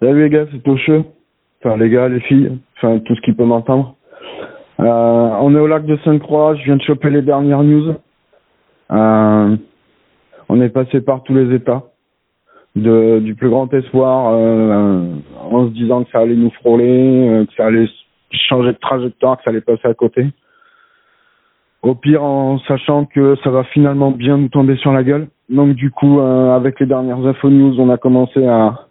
[0.00, 1.04] Salut les gars, c'est Tocheux.
[1.60, 3.96] Enfin les gars, les filles, enfin tout ce qui peut m'entendre.
[4.78, 7.94] Euh, on est au lac de Sainte-Croix, je viens de choper les dernières news.
[8.92, 9.56] Euh,
[10.48, 11.82] on est passé par tous les états.
[12.76, 15.16] De, du plus grand espoir euh,
[15.50, 17.88] en se disant que ça allait nous frôler, euh, que ça allait
[18.30, 20.26] changer de trajectoire, que ça allait passer à côté.
[21.82, 25.26] Au pire, en sachant que ça va finalement bien nous tomber sur la gueule.
[25.48, 28.87] Donc du coup, euh, avec les dernières infos news, on a commencé à,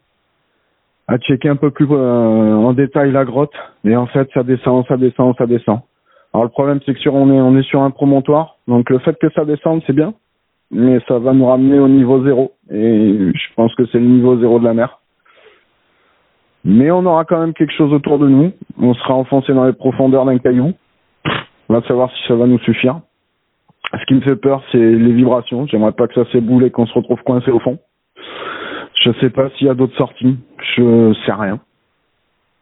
[1.08, 3.54] à checker un peu plus euh, en détail la grotte.
[3.86, 5.80] Et en fait, ça descend, ça descend, ça descend.
[6.34, 9.00] Alors le problème, c'est que sur on est on est sur un promontoire, donc le
[9.00, 10.14] fait que ça descende, c'est bien,
[10.72, 12.52] mais ça va nous ramener au niveau zéro.
[12.70, 15.00] Et je pense que c'est le niveau zéro de la mer.
[16.66, 18.52] Mais on aura quand même quelque chose autour de nous.
[18.78, 20.74] On sera enfoncé dans les profondeurs d'un caillou.
[21.70, 23.00] On va savoir si ça va nous suffire.
[23.94, 25.66] Ce qui me fait peur, c'est les vibrations.
[25.68, 27.80] J'aimerais pas que ça s'éboule et qu'on se retrouve coincé au fond.
[29.02, 30.38] Je sais pas s'il y a d'autres sorties.
[30.78, 31.60] Je sais rien.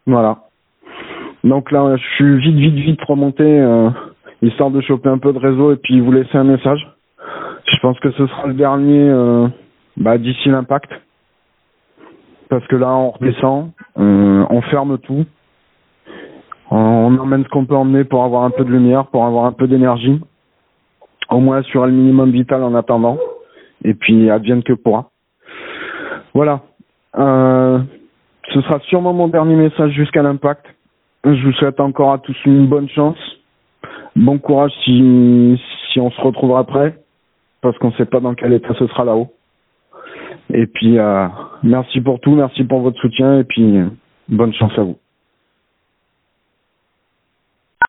[0.07, 0.37] Voilà.
[1.43, 3.89] Donc là, je suis vite, vite, vite remonté, euh,
[4.41, 6.87] histoire de choper un peu de réseau et puis vous laisser un message.
[7.65, 9.47] Je pense que ce sera le dernier euh,
[9.97, 10.91] bah, d'ici l'impact.
[12.49, 15.25] Parce que là, on redescend, on, on ferme tout.
[16.71, 19.51] On emmène ce qu'on peut emmener pour avoir un peu de lumière, pour avoir un
[19.51, 20.21] peu d'énergie.
[21.29, 23.17] Au moins assurer le minimum vital en attendant.
[23.83, 25.09] Et puis, advienne que pourra.
[26.33, 26.61] Voilà.
[27.17, 27.54] Euh,
[28.55, 30.65] ce sera sûrement mon dernier message jusqu'à l'impact.
[31.25, 33.17] Je vous souhaite encore à tous une bonne chance.
[34.15, 35.61] Bon courage si,
[35.91, 36.97] si on se retrouvera après.
[37.61, 39.33] Parce qu'on ne sait pas dans quel état ce sera là-haut.
[40.53, 41.27] Et puis, euh,
[41.63, 43.77] merci pour tout, merci pour votre soutien et puis
[44.29, 44.97] bonne chance à vous.